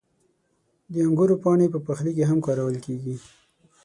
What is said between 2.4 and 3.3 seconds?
کارول کېږي.